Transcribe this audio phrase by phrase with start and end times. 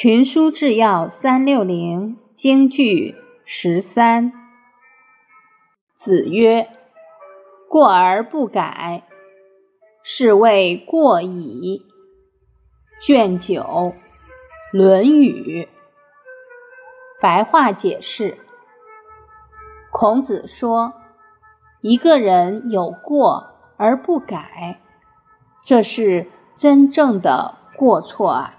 [0.00, 4.32] 群书治要三六零京剧十三。
[5.96, 6.68] 子曰
[7.68, 9.02] ：“过而不改，
[10.04, 11.84] 是谓过矣。”
[13.02, 13.60] 卷九，
[14.70, 15.64] 《论语》
[17.20, 18.38] 白话解释。
[19.90, 20.92] 孔子说
[21.82, 24.80] ：“一个人有过而不改，
[25.64, 28.54] 这是真正的过错啊。”